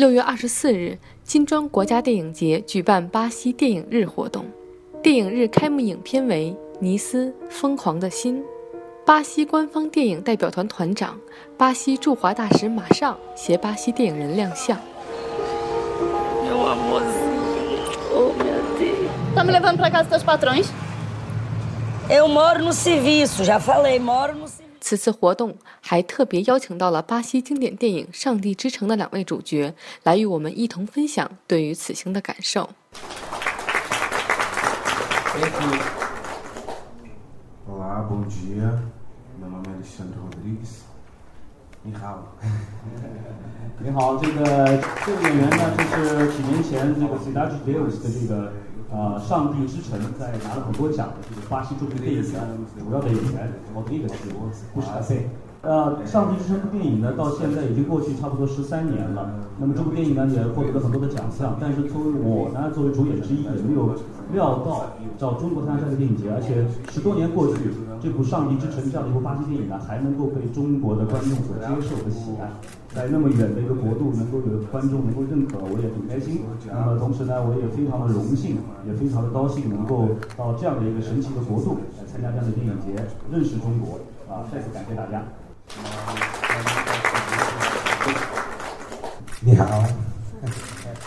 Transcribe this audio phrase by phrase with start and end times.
[0.00, 4.46] 六月二十四日金砖国家电影节举办巴西电影日活动
[5.02, 8.42] 电影日开幕影片为尼斯疯狂的心
[9.04, 11.20] 巴西官方电影代表团团长
[11.58, 14.74] 巴西驻华大使马上携巴西电影人亮相
[24.80, 32.70] 此次活动还特别邀请到了巴西经典电影《上帝之城》的两位主角，来与我们一同分享对于此行的感受。
[37.68, 38.82] Olá, bom dia.
[39.38, 40.82] Meu nome é Alexandre Rodrigues.
[41.82, 42.36] 你好，
[43.78, 44.42] 你好，这个
[45.06, 48.52] 这个演员呢，就是几年前这个 Cidade Deus 的这个
[48.92, 52.38] 呃《上帝之城》在拿了很多奖的这个巴西著名电影的
[52.78, 54.30] 主要的演员，我这个是
[54.74, 55.28] 不是他配？
[55.62, 59.30] 呃，《上帝之城》这部电影呢，到现在已经过去差不多十三年了。
[59.58, 61.54] 那么这部电影呢，也获得了很多的奖项。
[61.60, 63.92] 但是作为我呢，作为主演之一，也没有
[64.32, 67.68] 料到到中国参加这个电影节，而且十多年过去，
[68.00, 72.48] 这部《上帝之城》这样的一部巴西电影呢，还能够被中国的观众所接受和喜爱。
[72.96, 76.40] 在那么远的一个国度，能够有观众能够认可，我也很开心。
[76.72, 78.56] 那么同时呢，我也非常的荣幸，
[78.88, 80.08] 也非常的高兴，能够
[80.40, 82.96] 到这样的一个神奇的国度来参加这样的电影节，
[83.30, 84.00] 认识中国。
[84.24, 85.20] 啊，再次感谢大家。
[89.42, 89.64] 你好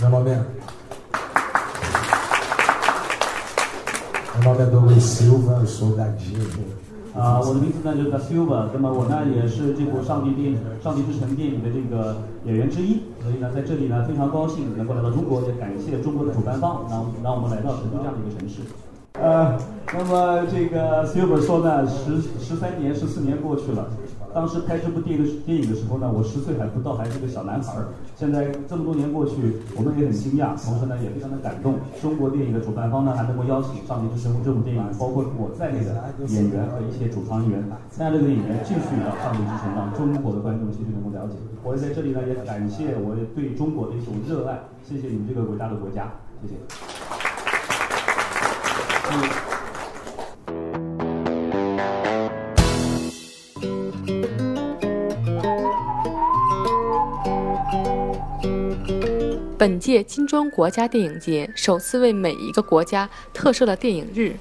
[0.00, 0.38] ，meu nome é
[4.36, 6.76] meu nome é Douglas Silva, eu sou da Disney.
[7.16, 18.60] 啊，我的名字呢就叫 Silva，那么我呢也是这部《上帝电影》《上帝之城》电影的这个演员之一，所以呢在这里呢非常高兴能够来到中国，也感谢中国的主办方，让让我们来到成都这样的一个城市。
[19.14, 19.58] 呃，
[19.92, 23.88] 那么这个 Silver 说呢，十十三年、十四年过去了。
[24.38, 27.88] 当时拍这部电影的电影的时候呢，我十岁还不到，还是个小男孩儿。
[28.14, 29.34] 现在这么多年过去，
[29.74, 31.74] 我们也很惊讶，同时呢也非常的感动。
[32.00, 35.90] 中国电影的主办方呢还能够邀请《上帝之神》这部电影，包括我在内的
[36.28, 41.34] 演员和一些主创人员，参加这个演员继续到《上帝之神》，让中国的观众继续能够了解。
[41.64, 46.12] 我也在这里呢也感谢我对中国的一种热爱，谢谢你们这个伟大的国家，
[46.46, 46.54] 谢谢。
[59.58, 64.32] 本届金砖国家电影节首次为每一个国家特设了电影日，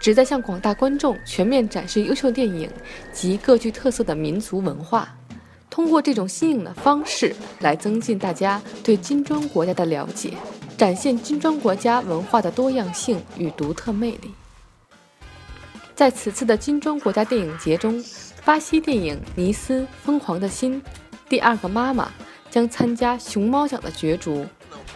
[0.00, 2.68] 旨在向广大观众全面展示优秀电影
[3.12, 5.08] 及各具特色的民族文化。
[5.70, 10.32] 通过这种新颖的方式来增进大家对金砖国家的了解，
[10.76, 14.32] 展现金砖国家文化的多样性与独特魅力。
[15.94, 18.02] 在此次的金砖国家电影节中，
[18.46, 20.80] 巴西电影《尼斯疯狂的心》
[21.28, 22.12] 第二个妈妈
[22.48, 24.46] 将参加熊猫奖的角逐。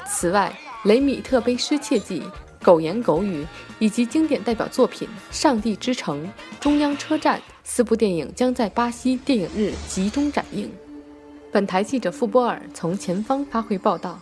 [0.07, 0.57] 此外，
[0.89, 2.21] 《雷米特杯失窃记》
[2.63, 3.43] 《狗言狗语》
[3.81, 6.25] 以及经典代表作品《上帝之城》
[6.61, 10.71] 《中央车站》四部电影将在巴西电影日集中展映。
[11.51, 14.21] 本台记者傅波尔从前方发回报道。